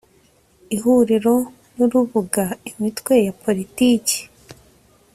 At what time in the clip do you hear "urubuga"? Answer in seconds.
1.85-2.45